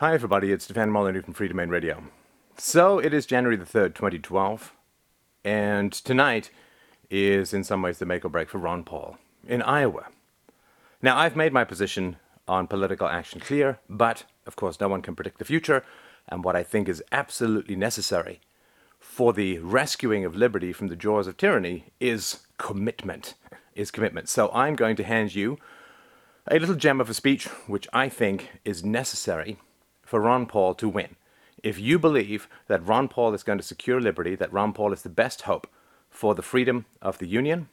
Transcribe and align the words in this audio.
Hi, 0.00 0.14
everybody. 0.14 0.50
It's 0.50 0.64
Stefan 0.64 0.88
Molyneux 0.88 1.20
from 1.20 1.34
Freedomain 1.34 1.68
Radio. 1.68 2.04
So 2.56 2.98
it 2.98 3.12
is 3.12 3.26
January 3.26 3.56
the 3.56 3.66
3rd, 3.66 3.94
2012, 3.94 4.72
and 5.44 5.92
tonight 5.92 6.50
is 7.10 7.52
in 7.52 7.64
some 7.64 7.82
ways 7.82 7.98
the 7.98 8.06
make 8.06 8.24
or 8.24 8.30
break 8.30 8.48
for 8.48 8.56
Ron 8.56 8.82
Paul 8.82 9.18
in 9.46 9.60
Iowa. 9.60 10.06
Now, 11.02 11.18
I've 11.18 11.36
made 11.36 11.52
my 11.52 11.64
position 11.64 12.16
on 12.48 12.66
political 12.66 13.08
action 13.08 13.40
clear, 13.40 13.78
but 13.90 14.24
of 14.46 14.56
course, 14.56 14.80
no 14.80 14.88
one 14.88 15.02
can 15.02 15.14
predict 15.14 15.38
the 15.38 15.44
future, 15.44 15.84
and 16.30 16.44
what 16.44 16.56
I 16.56 16.62
think 16.62 16.88
is 16.88 17.04
absolutely 17.12 17.76
necessary 17.76 18.40
for 18.98 19.34
the 19.34 19.58
rescuing 19.58 20.24
of 20.24 20.34
liberty 20.34 20.72
from 20.72 20.88
the 20.88 20.96
jaws 20.96 21.26
of 21.26 21.36
tyranny 21.36 21.92
is 22.00 22.46
commitment. 22.56 23.34
Is 23.74 23.90
commitment. 23.90 24.30
So 24.30 24.50
I'm 24.54 24.76
going 24.76 24.96
to 24.96 25.04
hand 25.04 25.34
you 25.34 25.58
a 26.46 26.58
little 26.58 26.74
gem 26.74 27.02
of 27.02 27.10
a 27.10 27.14
speech 27.14 27.48
which 27.66 27.86
I 27.92 28.08
think 28.08 28.48
is 28.64 28.82
necessary 28.82 29.58
for 30.10 30.20
Ron 30.20 30.44
Paul 30.46 30.74
to 30.74 30.88
win. 30.88 31.14
If 31.62 31.78
you 31.78 31.96
believe 31.96 32.48
that 32.66 32.84
Ron 32.84 33.06
Paul 33.06 33.32
is 33.32 33.44
going 33.44 33.58
to 33.58 33.64
secure 33.64 34.00
liberty, 34.00 34.34
that 34.34 34.52
Ron 34.52 34.72
Paul 34.72 34.92
is 34.92 35.02
the 35.02 35.08
best 35.08 35.42
hope 35.42 35.68
for 36.10 36.34
the 36.34 36.42
freedom 36.42 36.84
of 37.00 37.18
the 37.18 37.28
Union, 37.28 37.68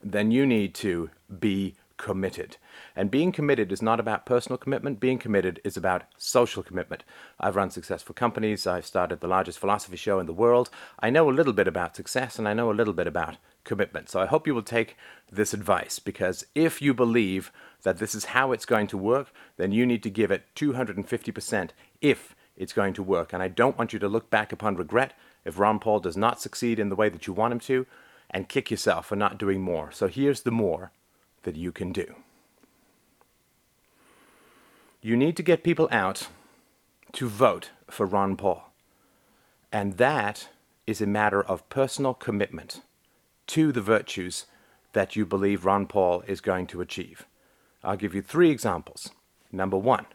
then 0.00 0.30
you 0.30 0.46
need 0.46 0.72
to 0.76 1.10
be 1.40 1.74
committed. 1.96 2.56
And 2.94 3.10
being 3.10 3.32
committed 3.32 3.72
is 3.72 3.82
not 3.82 4.00
about 4.00 4.26
personal 4.26 4.58
commitment. 4.58 5.00
Being 5.00 5.18
committed 5.18 5.60
is 5.64 5.76
about 5.76 6.04
social 6.16 6.62
commitment. 6.62 7.04
I've 7.40 7.56
run 7.56 7.70
successful 7.70 8.14
companies. 8.14 8.66
I've 8.66 8.86
started 8.86 9.20
the 9.20 9.28
largest 9.28 9.58
philosophy 9.58 9.96
show 9.96 10.18
in 10.18 10.26
the 10.26 10.32
world. 10.32 10.70
I 11.00 11.10
know 11.10 11.30
a 11.30 11.32
little 11.32 11.52
bit 11.52 11.68
about 11.68 11.96
success 11.96 12.38
and 12.38 12.48
I 12.48 12.54
know 12.54 12.70
a 12.70 12.74
little 12.74 12.94
bit 12.94 13.06
about 13.06 13.36
commitment. 13.64 14.08
So 14.08 14.20
I 14.20 14.26
hope 14.26 14.46
you 14.46 14.54
will 14.54 14.62
take 14.62 14.96
this 15.30 15.52
advice 15.52 15.98
because 15.98 16.46
if 16.54 16.80
you 16.80 16.94
believe 16.94 17.50
that 17.82 17.98
this 17.98 18.14
is 18.14 18.26
how 18.26 18.52
it's 18.52 18.66
going 18.66 18.86
to 18.88 18.98
work, 18.98 19.32
then 19.56 19.72
you 19.72 19.84
need 19.86 20.02
to 20.04 20.10
give 20.10 20.30
it 20.30 20.44
250% 20.54 21.70
if 22.00 22.34
it's 22.56 22.72
going 22.72 22.94
to 22.94 23.02
work. 23.02 23.32
And 23.32 23.42
I 23.42 23.48
don't 23.48 23.76
want 23.76 23.92
you 23.92 23.98
to 23.98 24.08
look 24.08 24.30
back 24.30 24.52
upon 24.52 24.76
regret 24.76 25.14
if 25.44 25.58
Ron 25.58 25.78
Paul 25.78 26.00
does 26.00 26.16
not 26.16 26.40
succeed 26.40 26.78
in 26.78 26.88
the 26.88 26.96
way 26.96 27.08
that 27.08 27.26
you 27.26 27.32
want 27.32 27.52
him 27.52 27.60
to 27.60 27.86
and 28.30 28.48
kick 28.48 28.70
yourself 28.70 29.06
for 29.06 29.16
not 29.16 29.38
doing 29.38 29.60
more. 29.60 29.92
So 29.92 30.08
here's 30.08 30.42
the 30.42 30.50
more 30.50 30.92
that 31.46 31.56
you 31.56 31.72
can 31.72 31.92
do. 31.92 32.16
You 35.00 35.16
need 35.16 35.36
to 35.36 35.44
get 35.44 35.62
people 35.62 35.88
out 35.92 36.28
to 37.12 37.28
vote 37.28 37.70
for 37.88 38.04
Ron 38.04 38.36
Paul. 38.36 38.72
And 39.72 39.96
that 39.98 40.48
is 40.88 41.00
a 41.00 41.06
matter 41.06 41.40
of 41.40 41.68
personal 41.68 42.14
commitment 42.14 42.82
to 43.46 43.70
the 43.70 43.80
virtues 43.80 44.46
that 44.92 45.14
you 45.14 45.24
believe 45.24 45.64
Ron 45.64 45.86
Paul 45.86 46.24
is 46.26 46.40
going 46.40 46.66
to 46.66 46.80
achieve. 46.80 47.26
I'll 47.84 47.96
give 47.96 48.14
you 48.14 48.22
three 48.22 48.50
examples. 48.50 49.10
Number 49.52 49.78
one, 49.78 50.06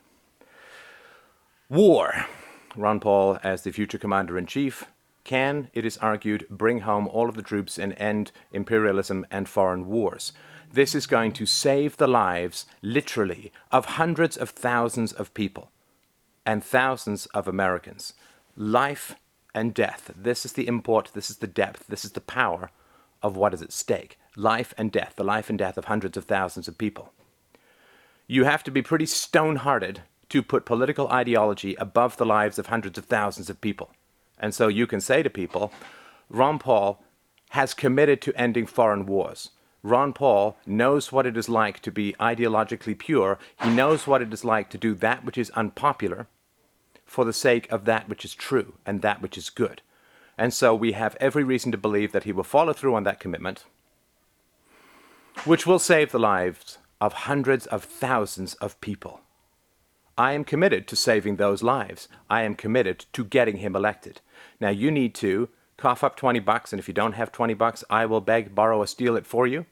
war. 1.69 2.25
Ron 2.75 2.99
Paul, 2.99 3.39
as 3.41 3.63
the 3.63 3.71
future 3.71 3.97
commander 3.97 4.37
in 4.37 4.45
chief, 4.45 4.85
can, 5.23 5.69
it 5.73 5.85
is 5.85 5.97
argued, 5.99 6.45
bring 6.49 6.81
home 6.81 7.07
all 7.07 7.29
of 7.29 7.35
the 7.35 7.41
troops 7.41 7.77
and 7.77 7.93
end 7.97 8.33
imperialism 8.51 9.25
and 9.31 9.47
foreign 9.47 9.87
wars. 9.87 10.33
This 10.73 10.95
is 10.95 11.05
going 11.05 11.33
to 11.33 11.45
save 11.45 11.97
the 11.97 12.07
lives, 12.07 12.65
literally, 12.81 13.51
of 13.71 13.85
hundreds 13.85 14.37
of 14.37 14.51
thousands 14.51 15.11
of 15.11 15.33
people 15.33 15.69
and 16.45 16.63
thousands 16.63 17.25
of 17.27 17.47
Americans. 17.47 18.13
Life 18.55 19.15
and 19.53 19.73
death. 19.73 20.11
This 20.15 20.45
is 20.45 20.53
the 20.53 20.67
import, 20.67 21.11
this 21.13 21.29
is 21.29 21.37
the 21.37 21.47
depth, 21.47 21.87
this 21.87 22.05
is 22.05 22.13
the 22.13 22.21
power 22.21 22.71
of 23.21 23.35
what 23.35 23.53
is 23.53 23.61
at 23.61 23.71
stake 23.71 24.17
life 24.35 24.73
and 24.77 24.91
death, 24.91 25.13
the 25.17 25.23
life 25.23 25.49
and 25.49 25.59
death 25.59 25.77
of 25.77 25.85
hundreds 25.85 26.17
of 26.17 26.25
thousands 26.25 26.67
of 26.67 26.77
people. 26.77 27.11
You 28.27 28.45
have 28.45 28.63
to 28.63 28.71
be 28.71 28.81
pretty 28.81 29.05
stone 29.05 29.57
hearted 29.57 30.01
to 30.29 30.41
put 30.41 30.65
political 30.65 31.09
ideology 31.09 31.75
above 31.75 32.15
the 32.15 32.25
lives 32.25 32.57
of 32.57 32.67
hundreds 32.67 32.97
of 32.97 33.05
thousands 33.05 33.49
of 33.49 33.59
people. 33.59 33.91
And 34.39 34.55
so 34.55 34.69
you 34.69 34.87
can 34.87 35.01
say 35.01 35.21
to 35.21 35.29
people, 35.29 35.73
Ron 36.29 36.59
Paul 36.59 37.03
has 37.49 37.73
committed 37.73 38.21
to 38.21 38.33
ending 38.39 38.65
foreign 38.65 39.05
wars. 39.05 39.49
Ron 39.83 40.13
Paul 40.13 40.57
knows 40.65 41.11
what 41.11 41.25
it 41.25 41.35
is 41.35 41.49
like 41.49 41.79
to 41.81 41.91
be 41.91 42.13
ideologically 42.19 42.97
pure. 42.97 43.39
He 43.63 43.69
knows 43.69 44.05
what 44.05 44.21
it 44.21 44.31
is 44.31 44.45
like 44.45 44.69
to 44.69 44.77
do 44.77 44.93
that 44.95 45.25
which 45.25 45.37
is 45.37 45.49
unpopular 45.51 46.27
for 47.05 47.25
the 47.25 47.33
sake 47.33 47.69
of 47.71 47.85
that 47.85 48.07
which 48.07 48.23
is 48.23 48.33
true 48.33 48.75
and 48.85 49.01
that 49.01 49.21
which 49.21 49.37
is 49.37 49.49
good. 49.49 49.81
And 50.37 50.53
so 50.53 50.73
we 50.73 50.93
have 50.93 51.17
every 51.19 51.43
reason 51.43 51.71
to 51.71 51.77
believe 51.77 52.11
that 52.11 52.23
he 52.23 52.31
will 52.31 52.43
follow 52.43 52.73
through 52.73 52.95
on 52.95 53.03
that 53.03 53.19
commitment, 53.19 53.65
which 55.45 55.67
will 55.67 55.79
save 55.79 56.11
the 56.11 56.19
lives 56.19 56.77
of 56.99 57.13
hundreds 57.13 57.65
of 57.67 57.83
thousands 57.83 58.53
of 58.55 58.79
people. 58.81 59.21
I 60.17 60.33
am 60.33 60.43
committed 60.43 60.87
to 60.87 60.95
saving 60.95 61.35
those 61.37 61.63
lives. 61.63 62.07
I 62.29 62.43
am 62.43 62.55
committed 62.55 63.05
to 63.13 63.23
getting 63.23 63.57
him 63.57 63.75
elected. 63.75 64.21
Now 64.59 64.69
you 64.69 64.91
need 64.91 65.15
to 65.15 65.49
cough 65.81 66.03
up 66.03 66.15
20 66.15 66.39
bucks, 66.39 66.71
and 66.71 66.79
if 66.79 66.87
you 66.87 66.93
don't 66.93 67.13
have 67.13 67.31
20 67.31 67.55
bucks, 67.55 67.83
I 67.89 68.05
will 68.05 68.21
beg, 68.21 68.53
borrow, 68.53 68.77
or 68.77 68.85
steal 68.85 69.15
it 69.15 69.25
for 69.25 69.47
you. 69.47 69.65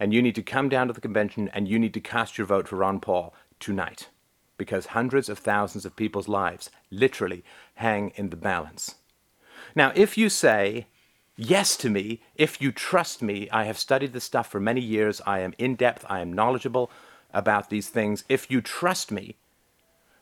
And 0.00 0.14
you 0.14 0.22
need 0.22 0.34
to 0.36 0.42
come 0.42 0.70
down 0.70 0.86
to 0.86 0.94
the 0.94 1.02
convention 1.02 1.50
and 1.52 1.68
you 1.68 1.78
need 1.78 1.92
to 1.94 2.00
cast 2.00 2.38
your 2.38 2.46
vote 2.46 2.66
for 2.66 2.76
Ron 2.76 2.98
Paul 2.98 3.34
tonight. 3.60 4.08
Because 4.56 4.86
hundreds 4.86 5.28
of 5.28 5.38
thousands 5.38 5.84
of 5.84 5.96
people's 5.96 6.28
lives 6.28 6.70
literally 6.90 7.44
hang 7.74 8.12
in 8.16 8.30
the 8.30 8.36
balance. 8.36 8.96
Now, 9.74 9.92
if 9.94 10.16
you 10.16 10.30
say 10.30 10.86
yes 11.36 11.76
to 11.76 11.90
me, 11.90 12.22
if 12.34 12.62
you 12.62 12.72
trust 12.72 13.20
me, 13.20 13.50
I 13.50 13.64
have 13.64 13.78
studied 13.78 14.14
this 14.14 14.24
stuff 14.24 14.48
for 14.48 14.60
many 14.60 14.80
years, 14.80 15.20
I 15.26 15.40
am 15.40 15.52
in 15.58 15.76
depth, 15.76 16.06
I 16.08 16.20
am 16.20 16.32
knowledgeable 16.32 16.90
about 17.34 17.68
these 17.68 17.90
things. 17.90 18.24
If 18.30 18.50
you 18.50 18.62
trust 18.62 19.12
me, 19.12 19.36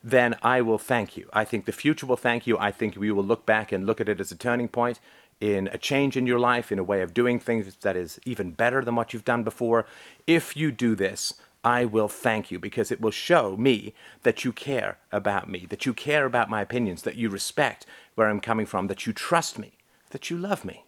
then 0.02 0.36
I 0.42 0.62
will 0.62 0.78
thank 0.78 1.16
you. 1.16 1.28
I 1.32 1.44
think 1.44 1.64
the 1.64 1.72
future 1.72 2.06
will 2.06 2.16
thank 2.16 2.46
you. 2.46 2.58
I 2.58 2.70
think 2.70 2.96
we 2.96 3.10
will 3.10 3.24
look 3.24 3.44
back 3.44 3.70
and 3.70 3.86
look 3.86 4.00
at 4.00 4.08
it 4.08 4.20
as 4.20 4.32
a 4.32 4.36
turning 4.36 4.68
point 4.68 4.98
in 5.40 5.68
a 5.72 5.78
change 5.78 6.16
in 6.16 6.26
your 6.26 6.38
life, 6.38 6.70
in 6.70 6.78
a 6.78 6.84
way 6.84 7.00
of 7.02 7.14
doing 7.14 7.38
things 7.38 7.74
that 7.74 7.96
is 7.96 8.20
even 8.24 8.52
better 8.52 8.84
than 8.84 8.94
what 8.94 9.12
you've 9.12 9.24
done 9.24 9.42
before. 9.42 9.86
If 10.26 10.56
you 10.56 10.70
do 10.70 10.94
this, 10.94 11.34
I 11.62 11.84
will 11.84 12.08
thank 12.08 12.50
you 12.50 12.58
because 12.58 12.90
it 12.90 13.00
will 13.00 13.10
show 13.10 13.56
me 13.56 13.94
that 14.22 14.44
you 14.44 14.52
care 14.52 14.98
about 15.12 15.48
me, 15.48 15.66
that 15.68 15.84
you 15.84 15.92
care 15.92 16.24
about 16.24 16.50
my 16.50 16.62
opinions, 16.62 17.02
that 17.02 17.16
you 17.16 17.28
respect 17.28 17.84
where 18.14 18.28
I'm 18.28 18.40
coming 18.40 18.66
from, 18.66 18.86
that 18.86 19.06
you 19.06 19.12
trust 19.12 19.58
me, 19.58 19.72
that 20.10 20.30
you 20.30 20.38
love 20.38 20.64
me. 20.64 20.84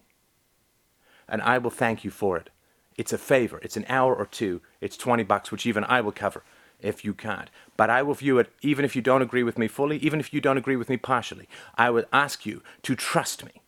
And 1.27 1.41
I 1.41 1.57
will 1.57 1.71
thank 1.71 2.03
you 2.03 2.11
for 2.11 2.37
it. 2.37 2.49
It's 2.97 3.13
a 3.13 3.17
favor. 3.17 3.59
It's 3.63 3.77
an 3.77 3.85
hour 3.89 4.15
or 4.15 4.25
two. 4.25 4.61
It's 4.81 4.97
20 4.97 5.23
bucks, 5.23 5.51
which 5.51 5.65
even 5.65 5.83
I 5.83 6.01
will 6.01 6.11
cover 6.11 6.43
if 6.83 7.03
you 7.03 7.13
can't. 7.13 7.49
But 7.77 7.89
I 7.89 8.03
will 8.03 8.13
view 8.13 8.37
it, 8.39 8.51
even 8.61 8.85
if 8.85 8.95
you 8.95 9.01
don't 9.01 9.21
agree 9.21 9.43
with 9.43 9.57
me 9.57 9.67
fully, 9.67 9.97
even 9.97 10.19
if 10.19 10.33
you 10.33 10.41
don't 10.41 10.57
agree 10.57 10.75
with 10.75 10.89
me 10.89 10.97
partially, 10.97 11.47
I 11.75 11.89
will 11.89 12.05
ask 12.11 12.45
you 12.45 12.61
to 12.83 12.95
trust 12.95 13.43
me. 13.43 13.61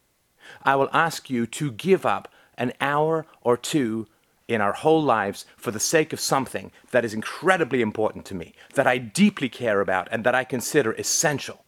I 0.64 0.76
will 0.76 0.90
ask 0.94 1.30
you 1.30 1.48
to 1.48 1.72
give 1.72 2.06
up 2.06 2.32
an 2.58 2.74
hour 2.80 3.26
or 3.42 3.58
two 3.58 4.08
in 4.48 4.62
our 4.62 4.74
whole 4.74 5.02
lives 5.02 5.46
for 5.58 5.72
the 5.72 5.80
sake 5.80 6.14
of 6.14 6.20
something 6.20 6.72
that 6.92 7.04
is 7.04 7.14
incredibly 7.14 7.82
important 7.82 8.26
to 8.26 8.36
me, 8.36 8.54
that 8.76 8.86
I 8.86 8.98
deeply 9.00 9.50
care 9.50 9.82
about, 9.82 10.08
and 10.12 10.24
that 10.24 10.36
I 10.36 10.44
consider 10.44 10.92
essential 10.94 11.64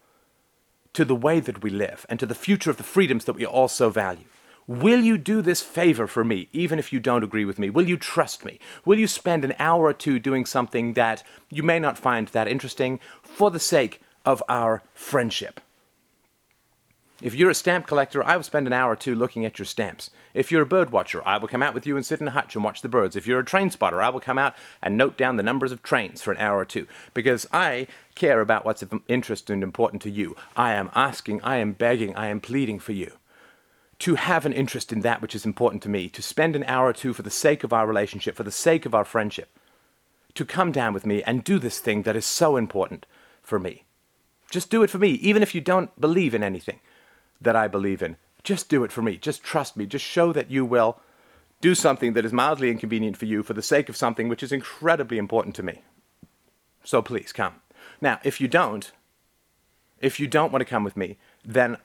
to 0.94 1.04
the 1.04 1.16
way 1.16 1.40
that 1.40 1.64
we 1.64 1.70
live 1.70 2.06
and 2.10 2.20
to 2.20 2.26
the 2.26 2.36
future 2.36 2.70
of 2.70 2.78
the 2.78 2.84
freedoms 2.84 3.26
that 3.26 3.34
we 3.34 3.46
all 3.46 3.68
so 3.68 3.90
value. 3.90 4.26
Will 4.68 5.00
you 5.00 5.18
do 5.18 5.42
this 5.42 5.62
favor 5.62 6.08
for 6.08 6.26
me, 6.26 6.50
even 6.52 6.78
if 6.78 6.92
you 6.92 7.00
don't 7.00 7.24
agree 7.24 7.46
with 7.46 7.58
me? 7.58 7.70
Will 7.70 7.88
you 7.88 7.96
trust 7.96 8.44
me? 8.44 8.60
Will 8.84 9.00
you 9.00 9.08
spend 9.08 9.46
an 9.46 9.56
hour 9.60 9.86
or 9.86 9.94
two 9.94 10.20
doing 10.20 10.46
something 10.46 10.92
that 10.94 11.24
you 11.50 11.64
may 11.64 11.80
not 11.80 11.98
find 11.98 12.28
that 12.30 12.50
interesting 12.50 13.00
for 13.24 13.50
the 13.50 13.62
sake 13.62 14.02
of 14.26 14.44
our 14.50 14.84
friendship? 14.94 15.62
If 17.22 17.34
you're 17.34 17.50
a 17.50 17.56
stamp 17.56 17.88
collector, 17.88 18.22
I 18.22 18.36
will 18.36 18.44
spend 18.44 18.68
an 18.68 18.74
hour 18.74 18.92
or 18.92 18.96
two 18.98 19.16
looking 19.16 19.46
at 19.46 19.58
your 19.58 19.66
stamps. 19.66 20.10
If 20.34 20.52
you're 20.52 20.64
a 20.64 20.68
bird 20.68 20.92
watcher, 20.92 21.26
I 21.26 21.38
will 21.38 21.48
come 21.48 21.64
out 21.64 21.74
with 21.74 21.88
you 21.88 21.96
and 21.96 22.06
sit 22.06 22.20
in 22.20 22.28
a 22.28 22.32
hutch 22.32 22.54
and 22.54 22.64
watch 22.64 22.82
the 22.82 22.90
birds. 22.90 23.16
If 23.16 23.26
you're 23.26 23.40
a 23.40 23.46
train 23.46 23.72
spotter, 23.72 24.02
I 24.02 24.10
will 24.10 24.20
come 24.20 24.38
out 24.38 24.54
and 24.84 24.98
note 24.98 25.16
down 25.16 25.38
the 25.38 25.44
numbers 25.44 25.72
of 25.72 25.82
trains 25.82 26.22
for 26.22 26.34
an 26.34 26.40
hour 26.40 26.60
or 26.60 26.66
two. 26.66 26.88
Because 27.14 27.48
I 27.54 27.88
care 28.16 28.42
about 28.42 28.66
what's 28.66 28.82
of 28.82 28.94
interest 29.08 29.50
and 29.50 29.64
important 29.64 30.02
to 30.02 30.12
you. 30.12 30.36
I 30.58 30.74
am 30.74 30.92
asking, 30.94 31.42
I 31.42 31.56
am 31.58 31.72
begging, 31.72 32.14
I 32.18 32.28
am 32.28 32.42
pleading 32.42 32.80
for 32.80 32.92
you 32.92 33.14
to 34.00 34.16
have 34.16 34.46
an 34.46 34.54
interest 34.54 34.92
in 34.94 35.02
that 35.02 35.22
which 35.22 35.34
is 35.34 35.46
important 35.46 35.82
to 35.84 35.90
me, 35.90 36.08
to 36.10 36.22
spend 36.22 36.56
an 36.56 36.64
hour 36.66 36.88
or 36.88 36.94
two 36.94 37.14
for 37.14 37.24
the 37.24 37.32
sake 37.32 37.64
of 37.64 37.74
our 37.74 37.88
relationship, 37.88 38.36
for 38.36 38.44
the 38.44 38.52
sake 38.52 38.86
of 38.86 38.94
our 38.94 39.06
friendship, 39.06 39.50
to 40.36 40.46
come 40.46 40.72
down 40.72 40.94
with 40.94 41.06
me 41.06 41.24
and 41.24 41.44
do 41.44 41.58
this 41.58 41.80
thing 41.80 42.04
that 42.04 42.16
is 42.16 42.26
so 42.26 42.58
important 42.58 43.06
for 43.42 43.60
me. 43.60 43.84
Just 44.52 44.70
do 44.70 44.84
it 44.84 44.90
for 44.90 45.00
me, 45.00 45.12
even 45.14 45.42
if 45.42 45.56
you 45.56 45.62
don't 45.62 46.00
believe 46.00 46.36
in 46.36 46.44
anything 46.44 46.80
that 47.42 47.56
I 47.56 47.68
believe 47.68 48.02
in. 48.02 48.18
Just 48.44 48.70
do 48.70 48.84
it 48.84 48.92
for 48.92 49.02
me. 49.02 49.18
Just 49.18 49.44
trust 49.44 49.76
me. 49.76 49.86
Just 49.86 50.06
show 50.06 50.32
that 50.32 50.52
you 50.52 50.64
will 50.64 51.00
do 51.60 51.74
something 51.74 52.14
that 52.14 52.24
is 52.24 52.32
mildly 52.32 52.70
inconvenient 52.70 53.18
for 53.18 53.26
you 53.26 53.42
for 53.42 53.54
the 53.54 53.62
sake 53.62 53.90
of 53.90 53.98
something 53.98 54.30
which 54.30 54.44
is 54.44 54.52
incredibly 54.52 55.18
important 55.18 55.56
to 55.56 55.64
me. 55.64 55.82
So 56.84 57.02
please 57.02 57.34
come. 57.34 57.56
Now, 58.00 58.20
if 58.24 58.40
you 58.40 58.48
don't, 58.48 58.92
if 60.00 60.20
you 60.20 60.28
don't 60.28 60.52
want 60.52 60.62
to 60.62 60.70
come 60.70 60.84
with 60.84 60.96
me, 60.96 61.18
then 61.44 61.78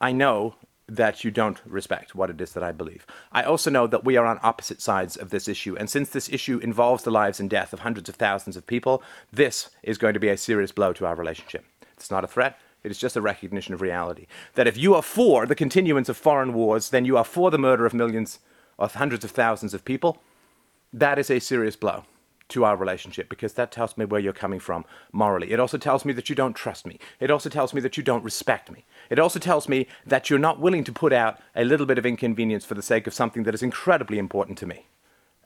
I 0.00 0.12
know 0.12 0.56
that 0.86 1.24
you 1.24 1.30
don't 1.30 1.60
respect 1.64 2.14
what 2.14 2.30
it 2.30 2.40
is 2.40 2.52
that 2.52 2.62
I 2.62 2.72
believe. 2.72 3.06
I 3.32 3.42
also 3.42 3.70
know 3.70 3.86
that 3.86 4.04
we 4.04 4.16
are 4.16 4.26
on 4.26 4.38
opposite 4.42 4.82
sides 4.82 5.16
of 5.16 5.30
this 5.30 5.48
issue, 5.48 5.76
and 5.76 5.88
since 5.88 6.10
this 6.10 6.28
issue 6.28 6.58
involves 6.58 7.04
the 7.04 7.10
lives 7.10 7.40
and 7.40 7.48
death 7.48 7.72
of 7.72 7.80
hundreds 7.80 8.08
of 8.08 8.16
thousands 8.16 8.56
of 8.56 8.66
people, 8.66 9.02
this 9.32 9.70
is 9.82 9.98
going 9.98 10.14
to 10.14 10.20
be 10.20 10.28
a 10.28 10.36
serious 10.36 10.72
blow 10.72 10.92
to 10.92 11.06
our 11.06 11.14
relationship. 11.14 11.64
It's 11.94 12.10
not 12.10 12.24
a 12.24 12.28
threat, 12.28 12.58
it 12.82 12.90
is 12.90 12.98
just 12.98 13.16
a 13.16 13.22
recognition 13.22 13.72
of 13.72 13.80
reality. 13.80 14.26
That 14.54 14.66
if 14.66 14.76
you 14.76 14.94
are 14.94 15.02
for 15.02 15.46
the 15.46 15.54
continuance 15.54 16.08
of 16.08 16.18
foreign 16.18 16.52
wars, 16.52 16.90
then 16.90 17.06
you 17.06 17.16
are 17.16 17.24
for 17.24 17.50
the 17.50 17.58
murder 17.58 17.86
of 17.86 17.94
millions 17.94 18.40
or 18.76 18.88
hundreds 18.88 19.24
of 19.24 19.30
thousands 19.30 19.72
of 19.72 19.84
people. 19.84 20.22
That 20.92 21.18
is 21.18 21.30
a 21.30 21.38
serious 21.40 21.76
blow 21.76 22.04
to 22.50 22.64
our 22.64 22.76
relationship 22.76 23.28
because 23.28 23.54
that 23.54 23.72
tells 23.72 23.96
me 23.96 24.04
where 24.04 24.20
you're 24.20 24.32
coming 24.32 24.60
from 24.60 24.84
morally. 25.12 25.52
It 25.52 25.60
also 25.60 25.78
tells 25.78 26.04
me 26.04 26.12
that 26.12 26.28
you 26.28 26.34
don't 26.34 26.54
trust 26.54 26.86
me. 26.86 26.98
It 27.20 27.30
also 27.30 27.48
tells 27.48 27.72
me 27.72 27.80
that 27.80 27.96
you 27.96 28.02
don't 28.02 28.24
respect 28.24 28.70
me. 28.70 28.84
It 29.10 29.18
also 29.18 29.38
tells 29.38 29.68
me 29.68 29.86
that 30.06 30.28
you're 30.28 30.38
not 30.38 30.60
willing 30.60 30.84
to 30.84 30.92
put 30.92 31.12
out 31.12 31.40
a 31.54 31.64
little 31.64 31.86
bit 31.86 31.98
of 31.98 32.06
inconvenience 32.06 32.64
for 32.64 32.74
the 32.74 32.82
sake 32.82 33.06
of 33.06 33.14
something 33.14 33.44
that 33.44 33.54
is 33.54 33.62
incredibly 33.62 34.18
important 34.18 34.58
to 34.58 34.66
me. 34.66 34.86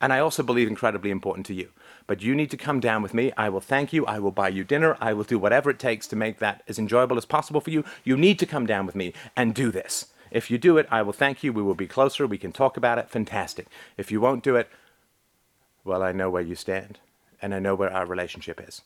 And 0.00 0.12
I 0.12 0.20
also 0.20 0.42
believe 0.42 0.68
incredibly 0.68 1.10
important 1.10 1.46
to 1.46 1.54
you. 1.54 1.70
But 2.06 2.22
you 2.22 2.34
need 2.34 2.50
to 2.50 2.56
come 2.56 2.80
down 2.80 3.02
with 3.02 3.14
me. 3.14 3.32
I 3.36 3.48
will 3.48 3.60
thank 3.60 3.92
you. 3.92 4.06
I 4.06 4.18
will 4.18 4.30
buy 4.30 4.48
you 4.48 4.64
dinner. 4.64 4.96
I 5.00 5.12
will 5.12 5.24
do 5.24 5.38
whatever 5.38 5.70
it 5.70 5.78
takes 5.78 6.06
to 6.08 6.16
make 6.16 6.38
that 6.38 6.62
as 6.68 6.78
enjoyable 6.78 7.16
as 7.16 7.24
possible 7.24 7.60
for 7.60 7.70
you. 7.70 7.84
You 8.04 8.16
need 8.16 8.38
to 8.38 8.46
come 8.46 8.66
down 8.66 8.86
with 8.86 8.94
me 8.94 9.12
and 9.36 9.54
do 9.54 9.70
this. 9.72 10.06
If 10.30 10.50
you 10.50 10.58
do 10.58 10.78
it, 10.78 10.86
I 10.90 11.02
will 11.02 11.12
thank 11.12 11.42
you. 11.42 11.52
We 11.52 11.62
will 11.62 11.74
be 11.74 11.86
closer. 11.86 12.26
We 12.26 12.38
can 12.38 12.52
talk 12.52 12.76
about 12.76 12.98
it. 12.98 13.10
Fantastic. 13.10 13.66
If 13.96 14.12
you 14.12 14.20
won't 14.20 14.44
do 14.44 14.56
it, 14.56 14.68
well, 15.88 16.02
I 16.02 16.12
know 16.12 16.28
where 16.28 16.42
you 16.42 16.54
stand, 16.54 17.00
and 17.40 17.54
I 17.54 17.58
know 17.58 17.74
where 17.74 17.92
our 17.92 18.04
relationship 18.04 18.60
is. 18.60 18.82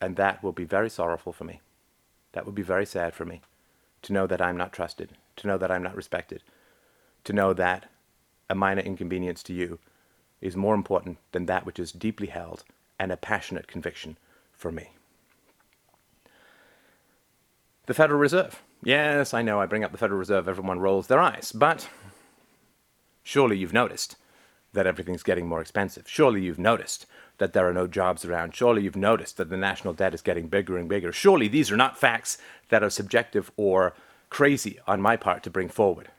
And 0.00 0.16
that 0.16 0.42
will 0.42 0.52
be 0.52 0.64
very 0.64 0.90
sorrowful 0.90 1.32
for 1.32 1.44
me. 1.44 1.60
That 2.32 2.44
will 2.44 2.52
be 2.52 2.62
very 2.62 2.84
sad 2.84 3.14
for 3.14 3.24
me 3.24 3.42
to 4.02 4.12
know 4.12 4.26
that 4.26 4.42
I'm 4.42 4.56
not 4.56 4.72
trusted, 4.72 5.10
to 5.36 5.46
know 5.46 5.56
that 5.56 5.70
I'm 5.70 5.82
not 5.82 5.94
respected, 5.94 6.42
to 7.24 7.32
know 7.32 7.52
that 7.52 7.88
a 8.48 8.54
minor 8.54 8.80
inconvenience 8.82 9.42
to 9.44 9.52
you 9.52 9.78
is 10.40 10.56
more 10.56 10.74
important 10.74 11.18
than 11.30 11.46
that 11.46 11.64
which 11.64 11.78
is 11.78 11.92
deeply 11.92 12.26
held 12.26 12.64
and 12.98 13.12
a 13.12 13.16
passionate 13.16 13.68
conviction 13.68 14.16
for 14.52 14.72
me. 14.72 14.90
The 17.86 17.94
Federal 17.94 18.18
Reserve. 18.18 18.62
Yes, 18.82 19.32
I 19.32 19.42
know 19.42 19.60
I 19.60 19.66
bring 19.66 19.84
up 19.84 19.92
the 19.92 19.98
Federal 19.98 20.18
Reserve, 20.18 20.48
everyone 20.48 20.80
rolls 20.80 21.06
their 21.06 21.20
eyes, 21.20 21.52
but 21.52 21.88
surely 23.22 23.58
you've 23.58 23.72
noticed 23.72 24.16
that 24.72 24.86
everything's 24.86 25.22
getting 25.22 25.46
more 25.46 25.60
expensive. 25.60 26.04
Surely 26.06 26.42
you've 26.42 26.58
noticed 26.58 27.06
that 27.38 27.52
there 27.52 27.68
are 27.68 27.72
no 27.72 27.86
jobs 27.86 28.24
around. 28.24 28.54
Surely 28.54 28.82
you've 28.82 28.96
noticed 28.96 29.36
that 29.36 29.50
the 29.50 29.56
national 29.56 29.94
debt 29.94 30.14
is 30.14 30.22
getting 30.22 30.46
bigger 30.46 30.76
and 30.76 30.88
bigger. 30.88 31.12
Surely 31.12 31.48
these 31.48 31.70
are 31.70 31.76
not 31.76 31.98
facts 31.98 32.38
that 32.68 32.82
are 32.82 32.90
subjective 32.90 33.50
or 33.56 33.94
crazy 34.28 34.78
on 34.86 35.00
my 35.00 35.16
part 35.16 35.42
to 35.42 35.50
bring 35.50 35.68
forward. 35.68 36.10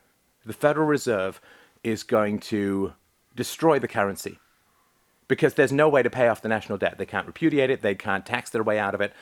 The 0.45 0.53
Federal 0.53 0.88
Reserve 0.88 1.39
is 1.83 2.03
going 2.03 2.39
to 2.39 2.94
destroy 3.36 3.80
the 3.80 3.88
currency 3.88 4.39
because 5.27 5.53
there's 5.53 5.71
no 5.71 5.88
way 5.88 6.03
to 6.03 6.09
pay 6.09 6.27
off 6.27 6.42
the 6.42 6.50
national 6.50 6.77
debt. 6.77 6.98
They 6.98 7.06
can't 7.06 7.27
repudiate 7.27 7.69
it, 7.69 7.81
they 7.81 7.95
can't 7.95 8.25
tax 8.25 8.50
their 8.50 8.63
way 8.63 8.77
out 8.77 8.94
of 8.94 9.01
it, 9.01 9.13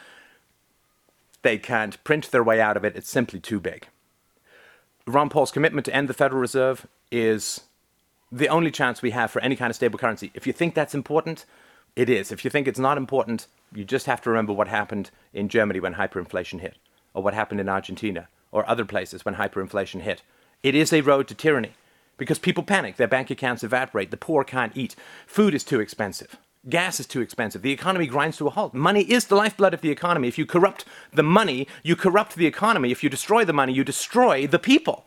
they 1.44 1.58
can't 1.58 2.04
print 2.04 2.32
their 2.32 2.44
way 2.44 2.60
out 2.60 2.78
of 2.78 2.84
it. 2.84 2.96
It's 2.96 3.10
simply 3.10 3.40
too 3.40 3.60
big. 3.60 3.88
Ron 5.06 5.30
Paul's 5.30 5.52
commitment 5.52 5.86
to 5.86 5.96
end 5.96 6.08
the 6.08 6.14
Federal 6.14 6.42
Reserve 6.42 6.88
is 7.12 7.62
the 8.32 8.48
only 8.48 8.72
chance 8.72 9.02
we 9.02 9.12
have 9.12 9.32
for 9.32 9.42
any 9.42 9.56
kind 9.56 9.70
of 9.70 9.76
stable 9.76 10.00
currency. 10.00 10.32
If 10.34 10.46
you 10.46 10.54
think 10.54 10.76
that's 10.76 10.96
important, 10.96 11.46
it 11.96 12.10
is. 12.10 12.32
If 12.32 12.46
you 12.46 12.52
think 12.52 12.68
it's 12.68 12.80
not 12.80 12.98
important, 12.98 13.48
you 13.74 13.84
just 13.84 14.06
have 14.06 14.22
to 14.22 14.30
remember 14.30 14.54
what 14.54 14.68
happened 14.68 15.12
in 15.34 15.50
Germany 15.50 15.80
when 15.80 15.96
hyperinflation 15.96 16.62
hit, 16.62 16.78
or 17.14 17.24
what 17.24 17.34
happened 17.34 17.60
in 17.60 17.70
Argentina, 17.70 18.28
or 18.52 18.68
other 18.70 18.86
places 18.86 19.26
when 19.26 19.36
hyperinflation 19.36 20.02
hit. 20.02 20.22
It 20.64 20.76
is 20.76 20.94
a 20.94 21.02
road 21.02 21.28
to 21.30 21.36
tyranny 21.36 21.74
because 22.18 22.40
people 22.40 22.64
panic. 22.64 22.98
Their 22.98 23.08
bank 23.08 23.32
accounts 23.32 23.64
evaporate. 23.64 24.12
The 24.12 24.18
poor 24.18 24.44
can't 24.44 24.76
eat. 24.76 24.96
Food 25.26 25.54
is 25.54 25.64
too 25.64 25.80
expensive. 25.80 26.38
Gas 26.68 27.00
is 27.00 27.08
too 27.08 27.22
expensive. 27.22 27.62
The 27.62 27.72
economy 27.72 28.06
grinds 28.06 28.38
to 28.38 28.48
a 28.48 28.50
halt. 28.50 28.74
Money 28.74 29.02
is 29.02 29.26
the 29.26 29.36
lifeblood 29.36 29.74
of 29.74 29.82
the 29.82 29.92
economy. 29.92 30.28
If 30.28 30.38
you 30.38 30.46
corrupt 30.46 30.84
the 31.14 31.24
money, 31.24 31.68
you 31.84 31.96
corrupt 31.96 32.36
the 32.36 32.46
economy. 32.46 32.92
If 32.92 33.02
you 33.02 33.10
destroy 33.10 33.46
the 33.46 33.54
money, 33.54 33.72
you 33.72 33.86
destroy 33.86 34.46
the 34.46 34.60
people. 34.60 35.06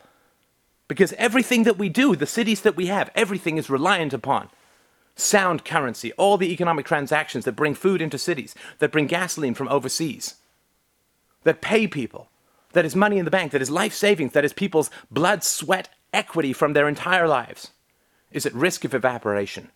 Because 0.92 1.14
everything 1.14 1.62
that 1.62 1.78
we 1.78 1.88
do, 1.88 2.14
the 2.14 2.26
cities 2.26 2.60
that 2.60 2.76
we 2.76 2.88
have, 2.88 3.10
everything 3.14 3.56
is 3.56 3.70
reliant 3.70 4.12
upon 4.12 4.50
sound 5.16 5.64
currency, 5.64 6.12
all 6.18 6.36
the 6.36 6.52
economic 6.52 6.84
transactions 6.84 7.46
that 7.46 7.56
bring 7.56 7.74
food 7.74 8.02
into 8.02 8.18
cities, 8.18 8.54
that 8.78 8.92
bring 8.92 9.06
gasoline 9.06 9.54
from 9.54 9.68
overseas, 9.68 10.34
that 11.44 11.62
pay 11.62 11.86
people, 11.86 12.28
that 12.74 12.84
is 12.84 12.94
money 12.94 13.16
in 13.16 13.24
the 13.24 13.30
bank, 13.30 13.52
that 13.52 13.62
is 13.62 13.70
life 13.70 13.94
savings, 13.94 14.34
that 14.34 14.44
is 14.44 14.52
people's 14.52 14.90
blood, 15.10 15.42
sweat, 15.42 15.88
equity 16.12 16.52
from 16.52 16.74
their 16.74 16.86
entire 16.86 17.26
lives 17.26 17.70
is 18.30 18.44
at 18.44 18.52
risk 18.52 18.84
of 18.84 18.92
evaporation 18.92 19.70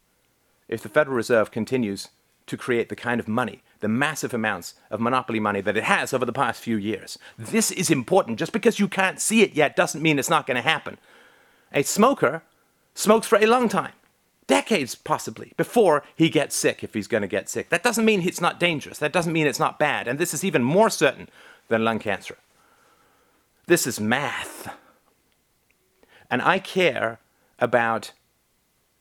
if 0.68 0.82
the 0.82 0.88
Federal 0.90 1.16
Reserve 1.16 1.50
continues 1.50 2.08
to 2.46 2.56
create 2.56 2.88
the 2.88 2.96
kind 2.96 3.20
of 3.20 3.28
money, 3.28 3.62
the 3.80 3.88
massive 3.88 4.32
amounts 4.32 4.74
of 4.90 5.00
monopoly 5.00 5.40
money 5.40 5.60
that 5.60 5.76
it 5.76 5.84
has 5.84 6.12
over 6.12 6.24
the 6.24 6.32
past 6.32 6.62
few 6.62 6.76
years. 6.76 7.18
This 7.38 7.70
is 7.70 7.90
important. 7.90 8.38
Just 8.38 8.52
because 8.52 8.78
you 8.78 8.88
can't 8.88 9.20
see 9.20 9.42
it 9.42 9.54
yet 9.54 9.76
doesn't 9.76 10.02
mean 10.02 10.18
it's 10.18 10.30
not 10.30 10.46
going 10.46 10.56
to 10.56 10.62
happen. 10.62 10.98
A 11.72 11.82
smoker 11.82 12.42
smokes 12.94 13.26
for 13.26 13.36
a 13.36 13.46
long 13.46 13.68
time, 13.68 13.92
decades 14.46 14.94
possibly, 14.94 15.52
before 15.56 16.04
he 16.14 16.30
gets 16.30 16.56
sick, 16.56 16.82
if 16.82 16.94
he's 16.94 17.08
going 17.08 17.22
to 17.22 17.28
get 17.28 17.48
sick. 17.48 17.68
That 17.68 17.82
doesn't 17.82 18.04
mean 18.04 18.22
it's 18.22 18.40
not 18.40 18.60
dangerous. 18.60 18.98
That 18.98 19.12
doesn't 19.12 19.32
mean 19.32 19.46
it's 19.46 19.58
not 19.58 19.78
bad. 19.78 20.08
And 20.08 20.18
this 20.18 20.32
is 20.32 20.44
even 20.44 20.62
more 20.62 20.90
certain 20.90 21.28
than 21.68 21.84
lung 21.84 21.98
cancer. 21.98 22.38
This 23.66 23.86
is 23.86 23.98
math. 23.98 24.72
And 26.30 26.40
I 26.40 26.58
care 26.58 27.18
about 27.58 28.12